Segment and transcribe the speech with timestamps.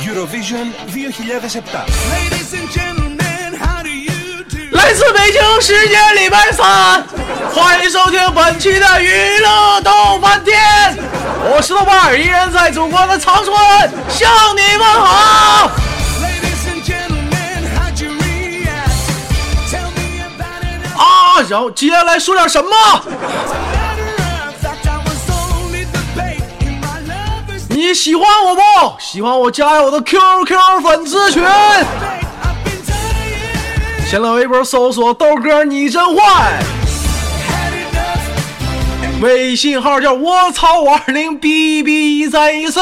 [0.00, 1.62] Eurovision 2007.
[4.72, 7.04] 来自北京时间礼拜三，
[7.52, 10.96] 欢迎收听本期的娱乐逗翻天，
[11.50, 13.54] 我是豆瓣儿，依然在祖国的长春
[14.08, 15.70] 向你们好。
[20.98, 22.70] 啊，然后接下来说点什么？
[27.86, 28.60] 你喜欢我不？
[28.98, 31.40] 喜欢我加我的 QQ 粉丝群，
[34.08, 36.60] 新浪微博搜索豆哥你真坏，
[39.20, 42.80] 微信号叫我操五二零 B B 一三一四。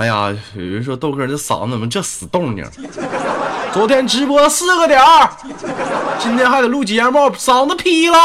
[0.00, 2.64] 哎呀，有人说豆哥这嗓子怎么这死动静？
[3.72, 5.30] 昨天直播四个点儿，
[6.18, 8.16] 今天还得录节目，嗓子劈了。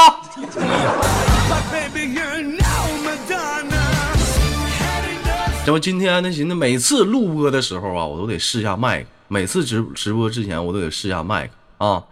[5.65, 12.03] 这不今天那寻思每次录播的时候啊，我都得试下麦，每次直直播之前我都得试下麦啊。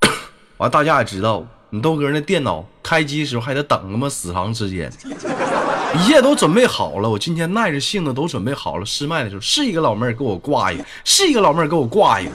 [0.58, 4.92] 完，大家也知道，你豆哥那电脑开机时候还得等那么死长时间。
[5.96, 8.84] 一切都准备好了，我今天耐着性子都准备好了。
[8.84, 12.30] 试麦的时候，是一个老妹儿给我挂一个，是一个老妹儿给我挂一个。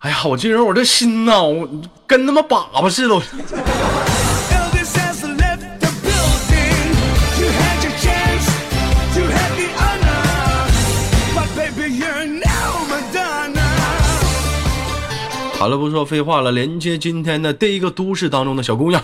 [0.00, 1.68] 哎呀，我这人我这心呐，我
[2.06, 3.14] 跟他妈粑粑似的。
[15.58, 19.02] 好了，不说废话了，连接今天的第一个都市当中的小姑娘。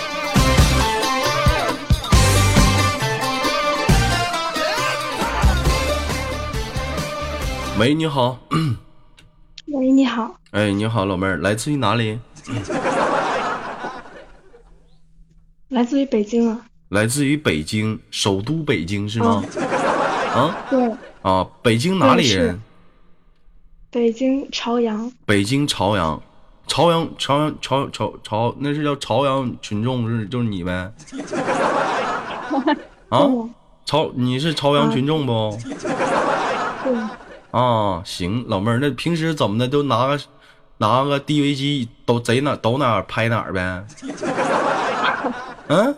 [7.78, 8.38] 喂，你好。
[9.66, 10.34] 喂，你好。
[10.52, 12.18] 哎，你好，老妹儿，来自于哪里？
[15.68, 16.58] 来自于北京啊。
[16.88, 19.44] 来自于北京，首都北京是吗？
[20.34, 20.56] 啊？
[20.70, 20.90] 对。
[21.20, 22.62] 啊，北京哪里人？
[23.90, 25.12] 北京朝阳。
[25.26, 26.22] 北京朝阳，
[26.66, 30.72] 朝阳，朝阳，朝朝朝，那是叫朝阳群众，是就是你呗？
[33.10, 33.28] 啊？
[33.84, 35.58] 朝，你是朝阳群众不？
[36.82, 36.94] 对。
[37.50, 40.20] 啊，行，老妹儿，那平时怎么的都拿个
[40.78, 43.86] 拿个 DV 机，都贼哪都哪拍哪儿呗？
[45.68, 45.96] 嗯，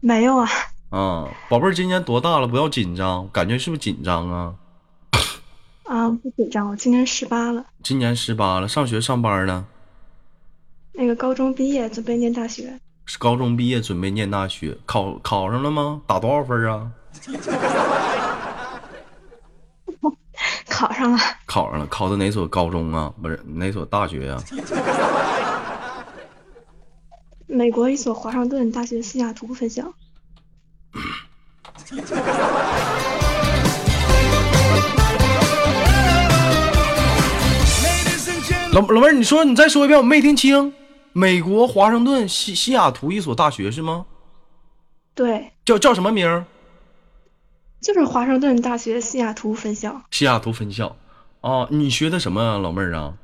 [0.00, 0.48] 没有啊。
[0.90, 2.46] 啊，宝贝儿，今年多大了？
[2.46, 4.54] 不要紧张，感觉是不是紧张啊？
[5.84, 7.64] 啊，不紧张，我今年十八了。
[7.82, 9.66] 今年十八了，上学上班呢？
[10.92, 12.78] 那个高中毕业，准备念大学。
[13.06, 16.00] 是高中毕业，准备念大学，考考上了吗？
[16.06, 16.90] 打多少分啊？
[20.68, 23.12] 考上了，考上了，考的哪所高中啊？
[23.20, 24.36] 不是哪所大学呀？
[27.46, 29.92] 美国一所华盛顿大学西雅图分校。
[38.72, 40.72] 老老妹儿，你说你再说一遍，我没听清。
[41.14, 44.04] 美国华盛顿西西雅图一所大学是吗？
[45.14, 45.52] 对。
[45.64, 46.44] 叫叫什么名？
[47.80, 50.02] 就是华盛顿大学西雅图分校。
[50.10, 50.96] 西雅图分校，
[51.40, 53.14] 啊，你学的什么啊，老妹儿啊？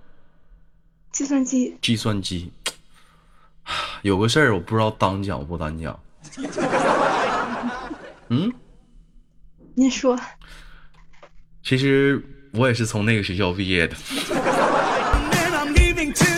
[1.12, 1.76] 计算机。
[1.80, 2.52] 计算机。
[4.02, 5.98] 有个事儿，我不知道当讲不当讲。
[8.28, 8.52] 嗯。
[9.74, 10.18] 您说。
[11.62, 12.22] 其实
[12.52, 13.96] 我也是从那个学校毕业的。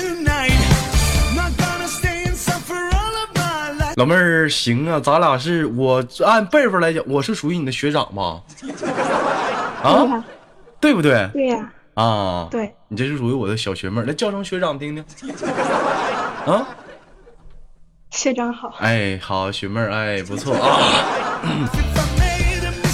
[3.96, 8.42] 老妹儿，行啊，咱俩是我按辈分来讲，我是属于你的学长吧？
[9.82, 10.22] 啊，
[10.78, 11.26] 对不对？
[11.32, 11.72] 对呀。
[11.94, 15.02] 啊，对，你这是属于我的小学妹儿，来叫声学长听听。
[16.44, 16.68] 啊，
[18.10, 18.74] 学长好。
[18.80, 20.78] 哎，好，学妹儿，哎，不错啊。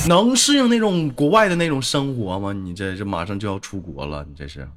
[0.06, 2.52] 能适应那种国外的那种生活吗？
[2.52, 4.68] 你这这马上就要出国了，你这是？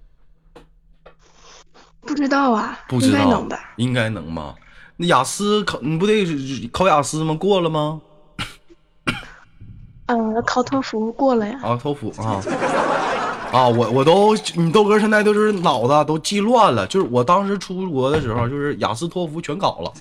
[2.02, 3.60] 不知道啊，不知道，应该能吧？
[3.76, 4.56] 应该能吧？
[4.98, 7.36] 那雅思考你不得考雅思吗？
[7.36, 8.00] 过了吗？
[10.06, 11.60] 呃，考托福过了呀。
[11.64, 12.40] 啊，托福啊
[13.52, 13.68] 啊！
[13.68, 19.92] 我我都你豆哥现在都是脑子都记乱了，就是我当时出国的时候，就是雅思托福全考了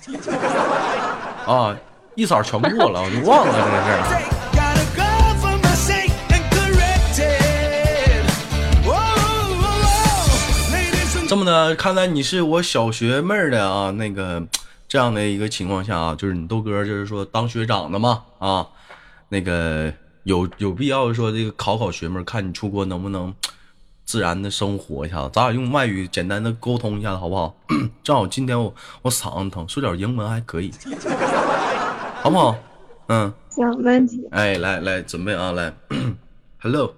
[1.47, 1.75] 啊，
[2.15, 4.21] 一扫全过了，我就忘了这个事儿。
[11.27, 14.41] 这么的，看来你是我小学妹儿的啊，那个。
[14.95, 18.65] 这样的一个情况下啊，就是你豆哥就是说当学长的嘛啊，
[19.29, 19.93] 那个
[20.23, 23.35] 有有必要说这个考考学妹，看你出国能不能
[24.05, 25.25] 自然的生活一下。
[25.25, 27.57] 子，咱俩用外语简单的沟通一下子，好不好？
[28.05, 30.71] 正好今天我我嗓子疼，说点英文还可以，
[32.23, 32.57] 好不好？
[33.09, 34.25] 嗯，行，没问题。
[34.31, 35.75] 哎，来来，准备啊，来，
[36.63, 36.95] Hello，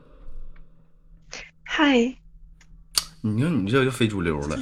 [1.64, 2.14] 嗨，
[3.22, 4.58] 你说你这就非主流了，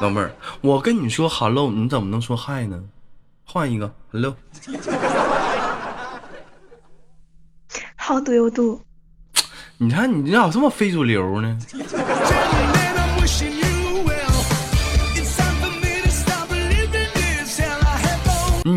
[0.00, 2.82] 老妹儿，我跟你说 Hello，你怎么能说 Hi 呢？
[3.44, 4.34] 换一个 Hello，How
[8.18, 8.80] do you do？
[9.76, 11.58] 你看你咋这么非主流呢？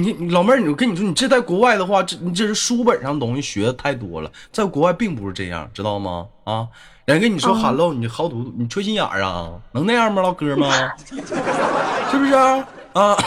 [0.01, 6.27] 你你老妹儿，你我跟你说，你这在国外的话，这你这是书本上东西学的太多了，在国外并不是这样，知道吗？
[6.45, 6.67] 啊，
[7.05, 9.51] 人跟你说哦 hello，你好赌，你缺心眼儿啊？
[9.71, 10.21] 能那样吗？
[10.21, 10.69] 唠嗑吗？
[11.05, 12.65] 是不是啊？
[12.93, 13.17] 啊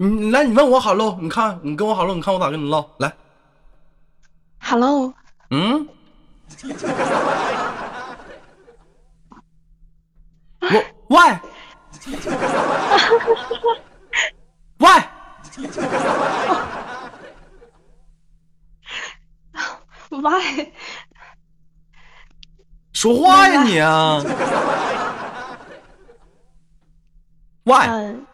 [0.00, 2.86] 你你来，你问我 hello，你看你跟我 hello，你看我咋跟你唠？
[2.98, 3.12] 来
[4.60, 5.12] ，Hello，
[5.50, 5.88] 嗯，
[10.60, 11.40] 我 why
[14.78, 15.02] why
[20.09, 20.71] 喂，
[22.93, 24.21] 说话呀你啊？
[27.65, 27.87] Why？
[27.87, 28.25] 嗯，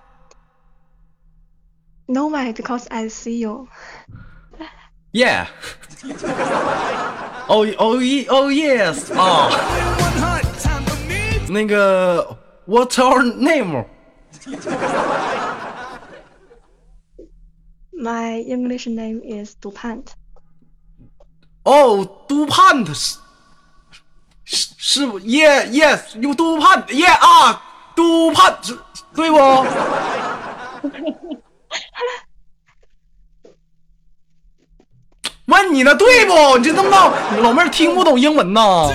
[2.07, 3.67] No why because I see you。
[5.11, 5.47] Yeah.
[7.47, 10.43] oh oh ye- oh yes 啊、 one heart.
[10.61, 12.37] Time for me 那个
[12.67, 13.85] What's our name？
[18.04, 20.08] My English name is Dupont。
[21.62, 23.16] 哦，杜盼是
[24.44, 27.62] 是是不？Yeah yes，有杜盼 Yeah 啊，
[27.96, 28.78] 杜盼是
[29.14, 29.38] 对不？
[35.46, 36.58] 问你呢，对不？
[36.58, 37.10] 你这这么闹，
[37.40, 38.90] 老妹儿听不懂英文呐？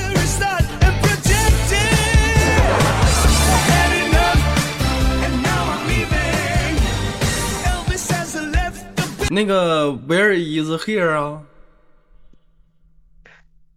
[9.31, 11.42] 那个 Where is here 啊？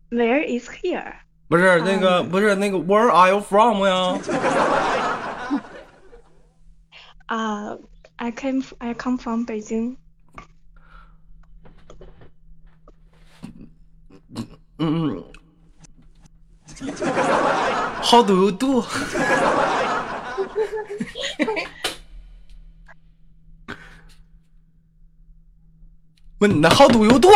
[0.09, 1.13] Where is here？
[1.47, 4.19] 不是那个，嗯不是那个，Where are you from 呀？
[7.27, 7.77] 啊、
[8.17, 9.97] i came I come from 北京。
[14.79, 15.23] 嗯嗯。
[18.03, 18.83] How do you do？
[26.42, 27.28] 问你呢？How do you do？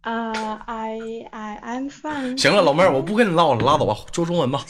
[0.00, 0.98] 呃、i
[1.30, 2.40] I I'm fine。
[2.40, 4.64] 行了，老妹儿，我不跟你唠了，拉倒吧，说中文吧。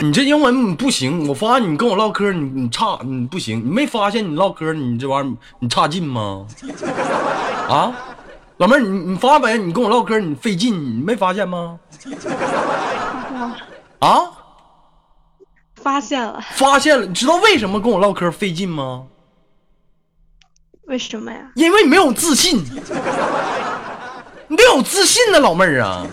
[0.00, 6.46] 你这英文不行，我发现你跟我唠嗑，你你差，你不行，你没发现你唠嗑你这玩意儿你差劲吗？
[7.68, 7.92] 啊，
[8.62, 9.58] 老妹儿，你你发呗？
[9.58, 11.80] 你跟我唠嗑你费劲，你没发现吗？
[13.98, 14.22] 啊，
[15.82, 19.02] 发现了，发现了，你知道为什么跟我唠嗑费劲吗？
[20.84, 21.38] 为什么呀？
[21.56, 22.64] 因为你没有自信，
[24.46, 26.06] 你得有自信呢，老妹儿啊。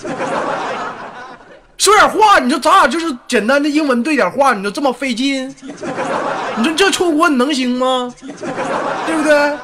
[1.78, 5.48] 说点话，你说咱俩就是简单的英文对点话，你就这么费劲？
[6.58, 8.12] 你说这出国你能行吗？
[8.20, 9.56] 对不对？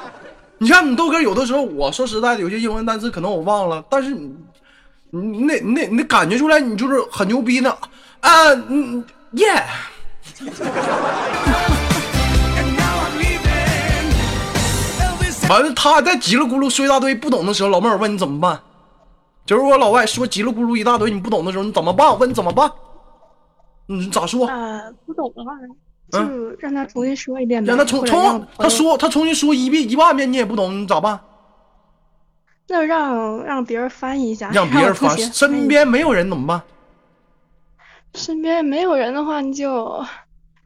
[0.58, 4.34] 你像你豆哥，有的时候我说实在的，有些英文单词可能我忘了，但是你
[5.10, 7.76] 你那你那你感觉出来，你就是很牛逼呢。
[8.22, 8.30] 啊，
[8.70, 9.04] 嗯.
[15.00, 18.60] Elvis 完了，他在叽里咕噜说一大堆不懂的时候，老妹儿问你怎么办？
[19.46, 22.08] 就是我老外说叽里咕噜一大堆你不懂的时候，你怎么办？
[22.08, 22.72] 我问你怎么办？
[23.88, 24.48] 你咋说？
[24.48, 25.52] 呃，不懂的话，
[26.12, 26.20] 就
[26.60, 27.68] 让他重新说一遍呗。
[27.68, 31.20] 让他重重，他说他重新说一遍一万遍你也不懂，你咋办？
[32.68, 36.62] 那让让别人翻译一下，让别人发身边没有人怎么办？
[38.16, 40.04] 身边没有人的话，你就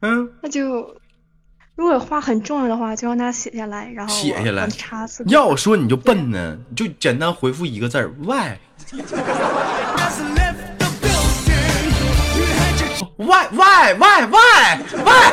[0.00, 0.96] 嗯，那就
[1.74, 5.24] 如果话很重要的话，就让他写下来，然后写下来我查字。
[5.26, 8.56] 要我说你就笨呢，你就简单回复一个字儿 why
[13.20, 15.32] why why why why why。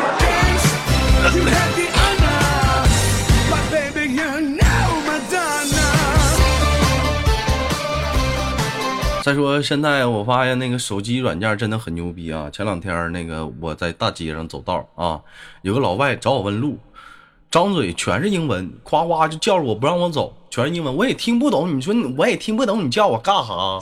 [9.23, 12.49] 再说现在我发现那个手机软件真的很牛逼啊！
[12.51, 15.21] 前两天那个我在大街上走道啊，
[15.61, 16.77] 有个老外找我问路，
[17.49, 21.73] 张嘴全是英文，夸夸就叫着我不让我走，全是英文，我也听不懂。
[21.77, 23.79] 你说我也听不懂你叫我干啥？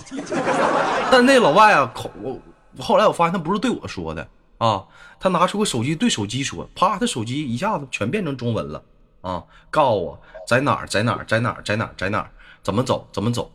[1.12, 2.40] 但那老外啊，口我
[2.80, 4.28] 后来我发现他不是对我说的，
[4.58, 4.84] 啊，
[5.20, 8.82] 他拿出个手机对手机说，啪，他手机一下子全变成中文了
[9.22, 12.30] 啊，告诉我在哪儿，在哪儿，在哪儿，在哪儿，在哪儿，
[12.62, 13.52] 怎么走，怎么走。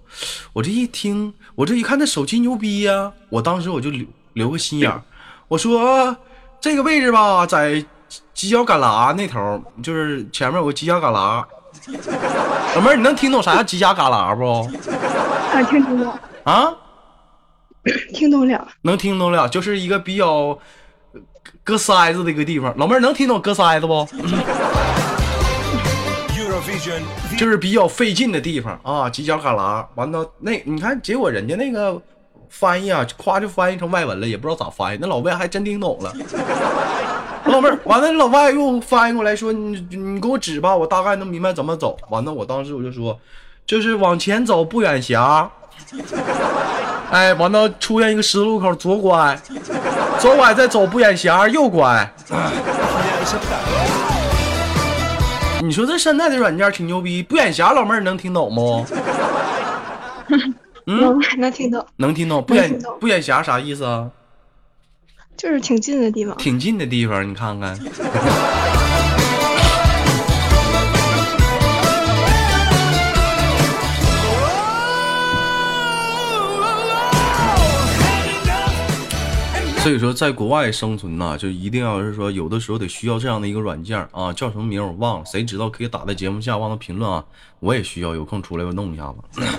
[0.52, 5.02] 我这一听，我这一看，那手机牛逼呀、我当时我就留留个心眼儿，
[5.48, 6.16] 我说
[6.60, 7.84] 这个位置吧，在
[8.34, 11.44] 犄角旮旯那头，就是前面有个犄角旮旯。
[12.74, 14.68] 老妹儿，你能听懂啥叫犄角旮旯不？
[15.52, 16.72] 啊，听懂了，啊？
[18.12, 18.68] 听懂了。
[18.82, 20.26] 能听懂了，就是一个比较
[21.12, 21.20] 呃
[21.64, 22.74] 割腮子的一个地方。
[22.76, 24.06] 老妹儿能听懂割塞子不？
[27.38, 29.84] 就是比较费劲的地方啊，犄角旮旯。
[29.94, 32.00] 完了，那你看，结果人家那个
[32.48, 34.98] 翻译啊，夸就翻译成外文了，也不知道咋翻译。
[35.00, 36.12] 那老外还真听懂了。
[37.46, 43.18] 老妹儿， 完了，老外又翻译过来说：“你你给我指吧，我大概能明白怎么走。”完了，我当时我就说
[43.66, 45.50] ：“就是往前走不远狭。”
[47.10, 49.38] 哎，完了，出现一个十字路口，左拐，
[50.18, 52.08] 左拐再走不远狭，右拐。
[55.62, 58.86] 你说这现在的软件挺牛逼，不远狭老妹儿能听懂不？
[60.86, 64.08] 嗯能听懂，能听懂，不远能听懂不远狭啥意思啊？
[65.36, 66.36] 就是挺近的地方。
[66.36, 67.78] 挺近的地方，你看看。
[79.82, 87.24] 所以说，在国外生存呐、就一定要是说，有的时候得需要这样的一个软件啊，叫什么名我忘了，谁知道可以打在节目下，忘了评论啊，
[87.60, 89.40] 我也需要，有空出来我弄一下子。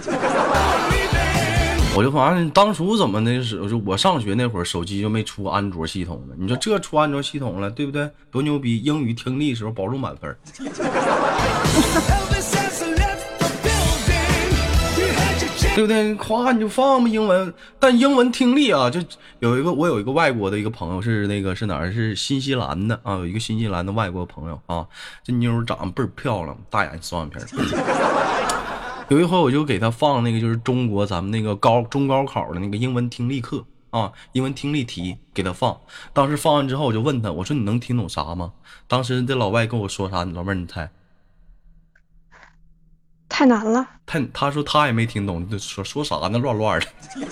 [1.94, 6.36] 我就发现当初怎么的时候，就我上学那会儿，手机就没出安卓系统呢。
[6.38, 8.08] 你说这出安卓系统了，对不对？
[8.30, 8.78] 多牛逼！
[8.78, 10.38] 英语听力时候保证满分
[15.74, 16.14] 对不对？
[16.16, 19.00] 夸你就放吧英文，但英文听力啊，就
[19.40, 21.92] 有一个我有一个外国的一个朋友是那个是哪儿？
[21.92, 24.86] 是新西兰的啊，有一个新西兰的外国朋友啊，
[25.24, 27.40] 这妞长得倍儿漂亮，大眼双眼皮。
[29.08, 35.78] 有一回我就给他放那个就是中国咱们那个高中高考的那个英文听力课啊，英文听力题给他放。
[36.14, 38.52] 当时放完之后，我就问他，我说你能听懂啥吗？
[38.88, 40.26] 当时这老外跟我说啥？
[40.26, 40.90] 老妹儿你猜？
[43.42, 46.38] 太难了，他他说他也没听懂，说说啥呢？
[46.38, 46.86] 乱乱的。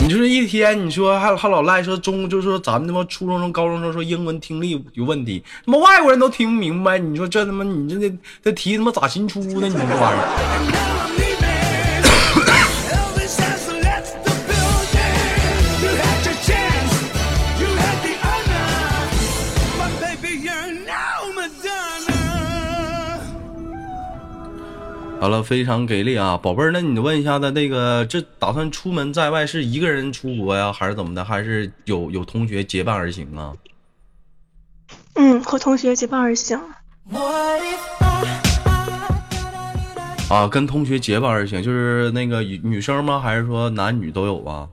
[0.00, 6.98] 你就是一天，你说还还老赖说中，就说咱们他妈初中生、高中生说英文听力有问题，他妈外国人都听不明白。
[6.98, 9.66] 你说这他妈你这这这题他妈咋新出呢？
[9.66, 11.03] 你这玩意儿，
[25.24, 31.24] 好了，非常给力啊，宝贝儿，那你问一下他那个这打算出门在外是一个人出国呀，还是怎么的？
[31.24, 33.54] 还是有有同学结伴而行啊？
[35.14, 36.60] 嗯，和同学结伴而行。
[40.28, 43.18] 啊，跟同学结伴而行，就是那个女女生吗？
[43.18, 44.68] 还是说男女都有啊？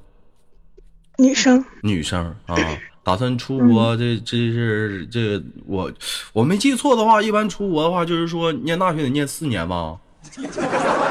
[1.18, 2.58] 女生，女生啊，
[3.04, 5.90] 打算出国，这这是这我
[6.34, 9.98] 我没记错的话，一般出国的话，就是说念大学得念四年吧。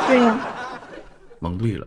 [0.07, 0.39] 对呀、
[1.41, 1.87] 蒙对了，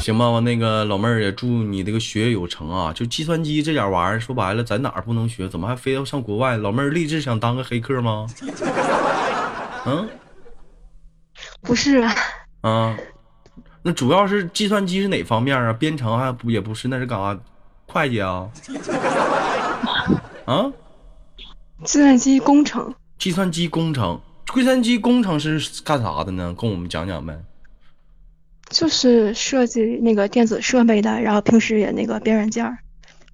[0.00, 2.92] 行吧，我那个老妹儿也祝你这个学业有成啊！
[2.92, 5.48] 就计算机这点玩意儿，说白了，在哪儿不能学？
[5.48, 6.56] 怎么还非要上国外？
[6.58, 8.26] 老妹儿立志想当个黑客吗？
[9.86, 10.08] 嗯
[11.62, 12.14] 不是啊，
[12.60, 12.96] 啊，
[13.82, 15.72] 那主要是计算机是哪方面啊？
[15.72, 17.38] 编程还不也不是，那是干啥？
[17.86, 18.48] 会计啊？
[20.44, 20.70] 啊？
[21.84, 24.20] 计算机工程，计算机工程，
[24.54, 26.54] 计算机工程是干啥的呢？
[26.58, 27.38] 跟我们讲讲呗。
[28.70, 32.78] 就是设计那个电子设备的，然后平时也那个编软件儿。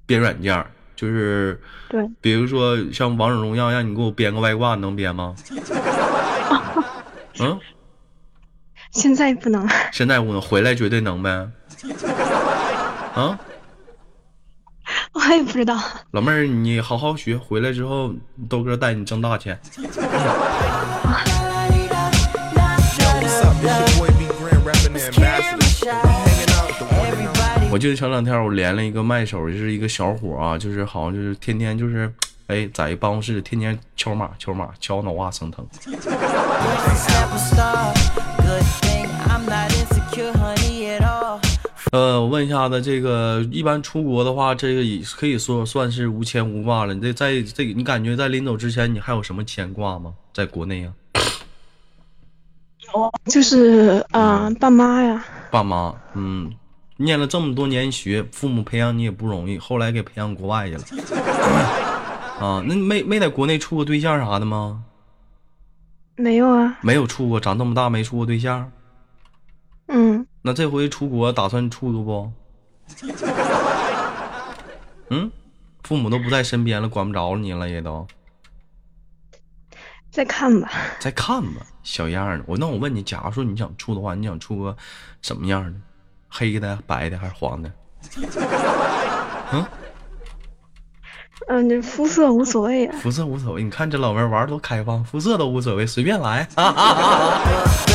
[0.04, 0.66] 编软件儿，
[0.96, 5.34] 就是对，比如说像王者荣耀，让你给我编个外挂，你能编吗？
[7.38, 7.58] 嗯，
[8.90, 11.48] 现在不能，现在我能回来绝对能呗。
[13.14, 13.38] 啊，
[15.20, 15.78] 我也不知道。
[16.12, 18.10] 老妹儿，你好好学，回来之后
[18.48, 19.58] 豆哥带你挣大钱。
[27.70, 32.12] 我记得前两天我连了一个麦手，就是一个小伙啊，就是好像就是天天就是，
[32.46, 35.64] 哎，在一办公室天天敲码敲码敲，脑瓜生疼。
[41.90, 46.94] 呃，我问一下子，这个一般出国的话，这个也可以说算是无牵无挂了。
[46.94, 50.14] 你这在这个，你感觉在临走之前，你还有什么牵挂吗？
[50.32, 50.92] 在国内啊，
[52.94, 56.52] 有就是啊、呃爸妈呀，爸妈，嗯，
[56.96, 60.82] 念了这么多年学，父母培养你也不容易，后来给培养国外去了。
[62.38, 64.84] 啊，那没没在国内处过对象啥的吗？
[66.14, 68.70] 没有啊，没有处过，长这么大没处过对象。
[69.92, 72.32] 嗯，那这回出国打算处个不？
[75.10, 75.30] 嗯，
[75.82, 78.06] 父母都不在身边了，管不着你了，也都
[80.10, 80.70] 再看吧。
[81.00, 82.44] 再看吧，小样儿的。
[82.46, 84.76] 我那我问你，假如说你想处的话，你想处个
[85.22, 85.72] 什么样的？
[86.28, 87.72] 黑的、白的还是黄的？
[89.52, 89.66] 嗯，
[91.48, 92.96] 嗯这肤色无所谓啊。
[93.02, 93.64] 肤色无所谓。
[93.64, 96.46] 你看这老妹儿玩儿多开放，肤色都无所谓，随便来。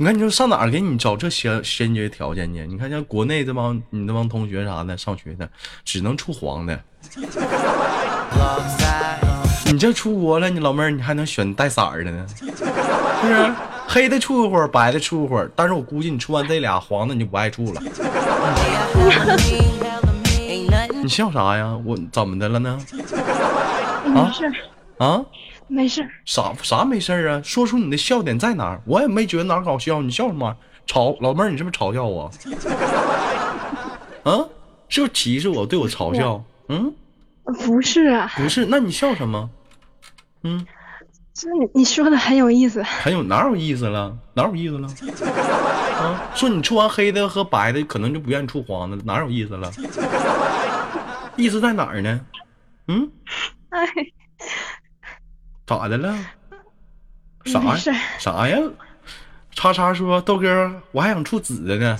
[0.00, 2.64] 你看，你说上哪儿给你找这先先决条件去？
[2.68, 5.48] 你看像国内这帮你这帮同学啥的上学的，
[5.84, 6.80] 只能处黄的。
[9.66, 12.24] 你这出国了，你老妹儿你还能选带色儿的呢？
[12.38, 12.56] 是不
[13.26, 13.52] 是？
[13.88, 17.82] 黑的处一会儿，白的处一会儿，但是我估计你处完这俩黄的你就不爱处了。
[21.02, 21.76] 你笑啥呀？
[21.84, 22.78] 我怎么的了呢？
[24.04, 24.52] 没事，
[24.98, 25.20] 啊？
[25.68, 26.10] 没事儿。
[26.24, 27.42] 啥啥没事儿啊？
[27.44, 28.80] 说出你的笑点在哪儿？
[28.86, 30.56] 我也没觉得哪儿搞笑，你笑什么？
[30.86, 32.30] 嘲老妹儿，你是不是嘲笑我？
[34.24, 34.44] 啊？
[34.88, 35.66] 是不是歧视我？
[35.66, 36.42] 对我嘲笑？
[36.68, 36.94] 嗯，
[37.66, 39.50] 不是啊，不是，那你笑什么？
[40.44, 40.66] 嗯，
[41.34, 42.82] 就是你你说的很有意思。
[42.82, 44.16] 很有哪有意思了？
[44.34, 44.88] 哪有意思了？
[46.00, 46.30] 啊？
[46.34, 49.70] 说你处完黑的和白的，可能就不愿意处黄的，哪有意思了？
[51.36, 52.20] 意思在哪儿呢？
[52.88, 53.10] 嗯，
[53.68, 53.86] 哎，
[55.68, 56.16] 咋的了？
[57.44, 57.76] 啥呀
[58.18, 58.56] 啥呀？
[59.50, 61.98] 叉叉说豆哥，我还想处紫的呢。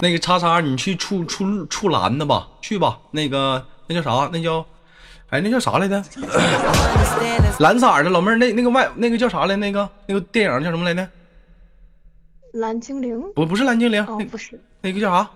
[0.00, 2.98] 那个叉叉，你去处处处蓝的吧，去吧。
[3.10, 4.30] 那个那叫啥？
[4.32, 4.64] 那叫，
[5.28, 6.02] 哎，那叫啥来着？
[7.60, 9.54] 蓝色的老妹儿，那那个外那个叫啥来？
[9.56, 11.06] 那个那个电影叫什么来着？
[12.54, 13.20] 蓝精灵？
[13.34, 15.28] 不不是蓝精灵，哦那，不是，那个叫啥？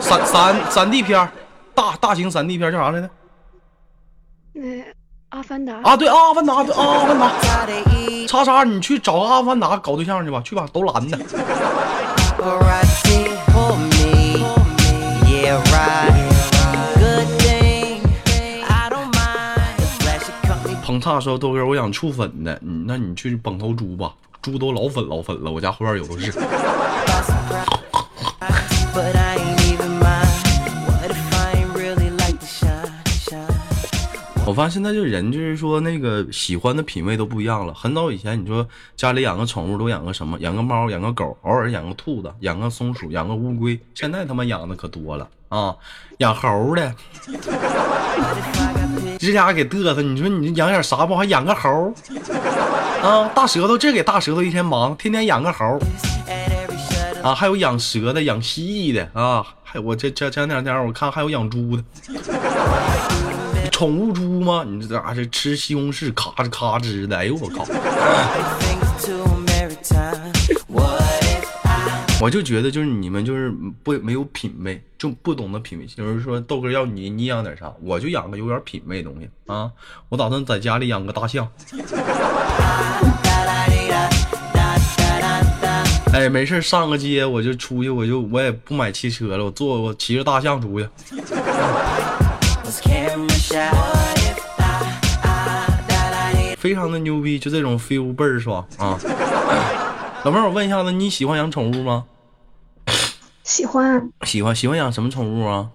[0.00, 1.30] 三三三 D 片儿，
[1.80, 3.08] 大大型三 D 片叫啥来着？
[4.52, 4.84] 那
[5.30, 5.80] 阿凡达。
[5.82, 7.32] 啊，对，阿凡达，对，阿凡达。
[8.28, 11.16] 叉叉，你去找个阿凡达搞对象去吧，去吧，都蓝的。
[12.36, 14.44] Flashy company
[20.84, 24.12] 彭叉说豆哥，我想触粉的，嗯，那你去捧头猪吧，
[24.42, 26.32] 猪都老粉老粉了，我家后院有的是。
[34.50, 37.72] 我发现现在这人就是说那个喜欢的品味都不一样了。
[37.72, 40.36] 很早以前你说家里养个宠物都养个什么？
[40.40, 43.78] 养个猫，养个狗，偶尔养个兔子，养个松鼠，养个乌龟。
[43.94, 45.76] 现在他妈养的可多了啊！
[46.18, 46.92] 养猴的，
[49.20, 50.02] 这家伙给嘚瑟。
[50.02, 51.24] 你说你养点啥不还？
[51.28, 51.94] 养个猴
[53.04, 53.30] 啊？
[53.32, 55.78] 大舌头，这给大舌头一天忙，天天养个猴
[57.22, 61.84] 啊，还有养蛇的，养蜥蜴的啊，还有我这这前两天我看还有养猪的。
[63.80, 64.62] 宠物猪吗？
[64.68, 67.16] 你这咋这吃西红柿咔吱咔吱的？
[67.16, 67.64] 哎呦我靠
[72.20, 73.50] 我就觉得就是你们就是
[73.82, 75.86] 不没有品味，就不懂得品味。
[75.86, 79.70] 就是说豆哥要你你养点啥，我就养个有点品味的东西啊。
[80.10, 81.48] 我打算在家里养个大象。
[86.12, 90.86] 哎，没事儿上个街我就出去，我就我也不买汽车了，我坐我骑着大象出去。
[96.58, 98.98] 非常的牛逼，就这种 feel 倍儿爽啊！
[100.24, 102.04] 老妹儿，我问一下子，你喜欢养宠物吗？
[103.42, 105.70] 喜欢喜欢，喜欢养什么宠物啊？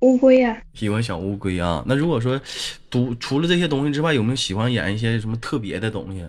[0.00, 1.82] 乌龟啊，喜欢小乌龟啊。
[1.86, 2.40] 那如果说，
[2.90, 6.24] 除除了这些东西之外，有没有喜欢养一些什么特别的东西？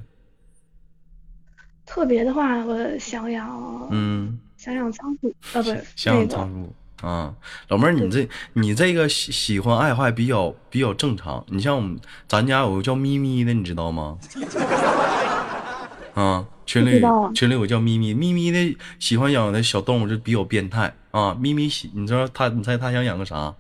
[1.86, 7.34] 特别的话，我想养，嗯，想养仓鼠，啊，不是想，养仓鼠啊。
[7.70, 11.44] 老妹儿，你这你这个喜喜欢爱坏比较比较正常。
[11.48, 14.18] 你像我们咱家有个叫咪咪的，你知道吗？
[16.16, 17.02] 啊，群里
[17.36, 21.36] 群里有个叫咪咪，咪咪的喜欢养的小动物就比较变态啊。
[21.40, 23.54] 咪咪喜，你知道他，你猜他想养个啥？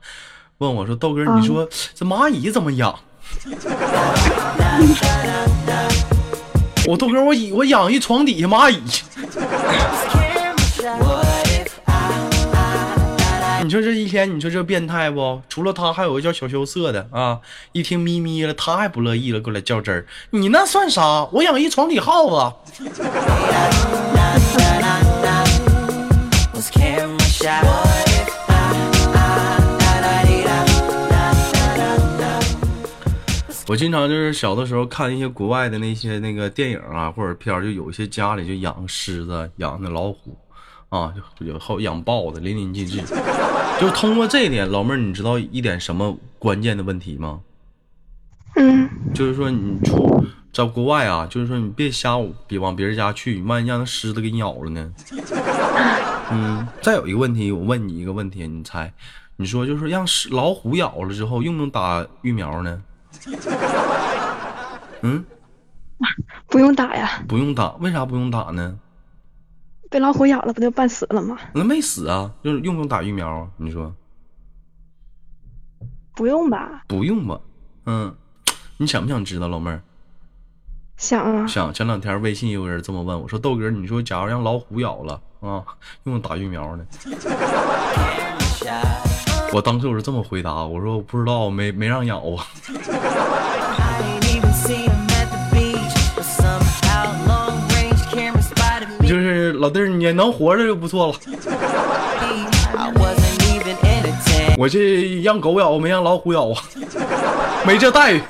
[0.57, 2.99] 问我说豆哥，啊你说这蚂蚁怎么养？
[6.87, 8.81] 我豆哥，我以我养一床底下蚂蚁。
[13.67, 15.41] 你说这一天，你说这变态不？
[15.49, 17.37] 除了他，还有个叫小羞涩的啊！
[17.73, 20.07] 一听咪咪了，他还不乐意了，过来较真儿。
[20.29, 21.25] 你那算啥？
[21.33, 22.55] 我养一床底耗子。
[33.67, 40.37] 我经常就是小的时候看一些国外的那些那个电影啊或者片儿，就有一些家里就养狮子、养那老虎，
[40.89, 43.01] 啊，就有好养豹子，淋漓尽致。
[43.79, 47.41] 就通过这一点，老妹儿，你知道一点什么关键的问题吗？
[48.55, 54.93] 嗯，就是说你出在国外啊，就是说你别瞎别往别人家去，万一让那狮子给你咬了呢？
[56.31, 58.91] 嗯，再有一个问题，我问你一个问题，你猜，
[59.35, 62.81] 你说就是让狮老虎咬了之后，用不用打疫苗呢？
[65.01, 65.23] 嗯，
[66.47, 68.79] 不用打呀，不用打，为啥不用打呢？
[69.89, 71.37] 被老虎咬了不就半死了吗？
[71.53, 73.47] 那没死啊，就是用不用打疫苗啊？
[73.57, 73.93] 你说
[76.15, 76.83] 不用吧？
[76.87, 77.39] 不用吧？
[77.85, 78.13] 嗯，
[78.77, 79.81] 你想不想知道，老妹儿？
[80.97, 85.63] 想啊，想前两天微信有人这么问我说：“豆哥，你说假如让老虎咬了啊，
[86.03, 86.85] 用不用打疫苗呢？”
[89.53, 92.45] 我当时我是这么回答，我说我不知道，没没让咬啊。
[99.67, 101.13] 老弟儿，你能活着就不错了。
[104.57, 106.63] 我这让狗咬，没让老虎咬啊，
[107.65, 108.21] 没这待遇。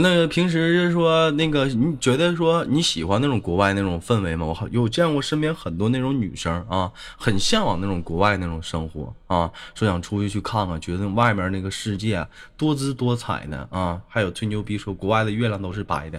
[0.00, 4.46] 那个平时就是说那个，你觉得说你喜欢那种国外那种氛围吗？
[4.46, 16.18] 我好有见过身边很多那种女生啊，很向往那种国外那种生活啊，说想出去去看看，觉得外面那个世界多姿多彩的啊，还有吹牛逼说国外的月亮都是白的，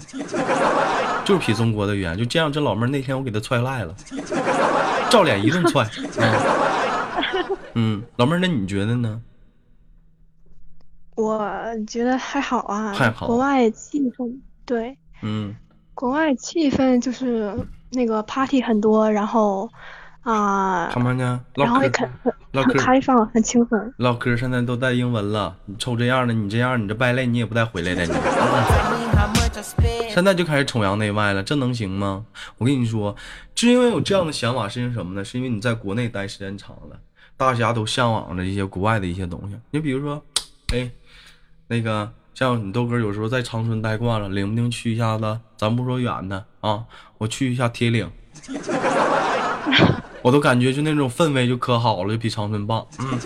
[1.25, 2.17] 就是比中国的圆。
[2.17, 3.95] 就这样，这老妹儿那天我给她踹赖了，
[5.09, 5.83] 照脸一顿踹。
[5.83, 5.89] 啊、
[7.75, 9.21] 嗯，老妹儿，那你觉得呢？
[11.19, 11.51] 我
[11.85, 14.33] 觉得还好啊，还好国外气氛，
[14.65, 15.53] 对，嗯
[15.93, 17.53] 国外气氛就是
[17.91, 19.69] 那个 party 很多，然后
[20.21, 20.89] 啊？
[21.55, 23.93] 然后也嗑很很很开放，很轻松。
[23.97, 28.13] 唠嗑现在都带英文了，你瞅这样的，你这样，你这败类，你也不带回来的你。
[30.09, 32.25] 现在就开始崇洋媚外了，这能行吗？
[32.57, 33.13] 我跟你说，
[33.55, 35.25] 是因为有这样的想法，是因为什么呢？
[35.25, 36.97] 是因为你在国内待时间长了，
[37.35, 39.57] 大家都向往着一些国外的一些东西。
[39.71, 40.21] 你比如说，
[40.73, 40.89] 哎，
[41.71, 45.39] 那个像你豆哥有时候在长春待惯了，领不领去一下子？
[45.55, 46.83] 咱不说远的啊，
[47.19, 48.09] 我去一下铁岭，
[50.23, 52.83] 我都感觉就那种氛围就可好了，就比长春棒。
[52.97, 53.19] 嗯。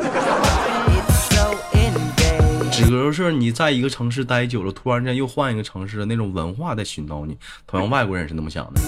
[2.69, 7.37] 只不过是你在一个城市待久了，突然间又换一个城市的那种文化在熏陶你。
[7.65, 8.81] 同样，外国人是那么想的。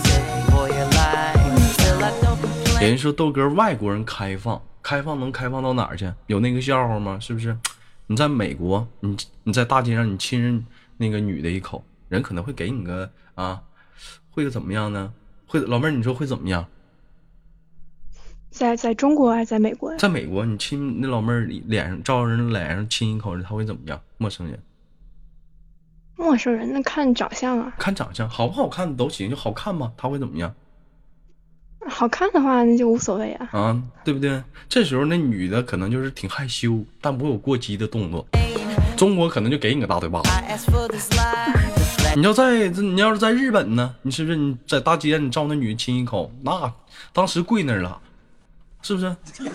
[2.81, 6.11] 人家说豆哥外国人开放，开放能开放到哪儿去？
[6.27, 7.17] 有那个笑话吗？
[7.21, 7.55] 是不是？
[8.07, 10.65] 你在美国，你你在大街上你亲人
[10.97, 13.63] 那个女的一口，人可能会给你个啊，
[14.29, 15.13] 会个怎么样呢？
[15.47, 16.65] 会老妹儿，你说会怎么样？
[18.49, 19.97] 在在中国还是在美国呀？
[19.97, 24.01] 在美国，你亲那老妹儿脸上照人脸上亲一口，他会怎么样？
[24.17, 24.59] 陌生人
[26.15, 29.91] 陌生人那看长相啊，看长相好不好看都行，就好看吗？
[29.97, 30.55] 他会怎么样？
[31.87, 33.49] 好看的话那就无所谓啊。
[33.51, 34.41] 啊，对不对？
[34.67, 38.25] 这时候那女的可能就是挺害羞，但不会有过激的动作。
[38.97, 40.29] 中国可能就给你个大嘴巴子。
[42.15, 46.73] 你要在你要是在日本呢，你是不是你在大街上你照那女的亲一口，那
[47.11, 47.99] 当时跪那儿了，
[48.81, 49.15] 是不是.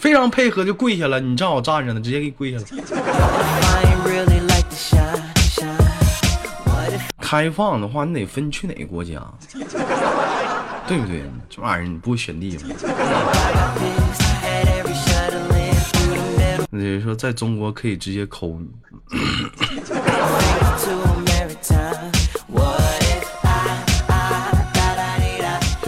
[0.00, 2.64] 非常配合就跪下了，你正好站着呢，直接给你跪下了。
[7.30, 9.22] 开放的话，你得分去哪个国家，
[10.88, 11.22] 对不对？
[11.50, 12.66] 这玩意儿你不会选地方。
[16.70, 18.70] 那就是说，在中国可以直接抠你。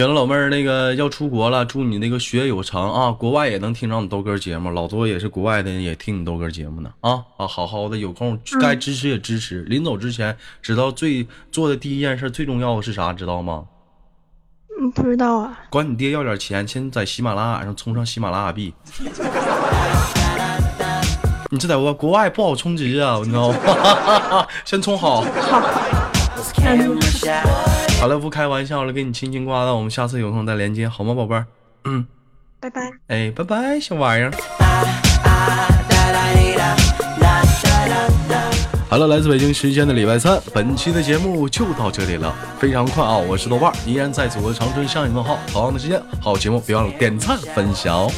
[0.01, 3.11] 行了，老妹儿，那个要出国了，祝你那个学业有成啊！
[3.11, 7.45] 国外也能听着你豆哥节目，老多也是国外的人也听你豆哥节目呢啊啊！
[7.45, 9.61] 好好的，有空该支持也支持。
[9.65, 13.13] 临走之前，知道最做的第一件事最重要的是啥？
[13.13, 13.65] 知道吗？
[14.81, 15.59] 嗯，不知道啊。
[15.69, 18.73] 管你爹要点钱，先在喜马拉雅上充上喜马拉雅币。
[21.51, 24.47] 你这在国国外不好充值啊，你知道吗？
[24.65, 25.23] 先充好。
[28.01, 31.45] 好了，不开玩笑了，给你轻轻挂断，我们下次有空再连接，好吗，宝贝儿？
[31.83, 32.03] 嗯
[32.59, 32.81] 拜拜。
[33.09, 34.31] 哎，拜拜，小玩意儿。
[38.89, 43.15] 好了，来自北京时间的礼拜三，本期的节目就到这里了，非常快啊！
[43.15, 45.37] 我是豆瓣儿，依然在祖国长春向你问好。
[45.51, 48.11] 同样的时间，好节目别忘了点赞分享哦。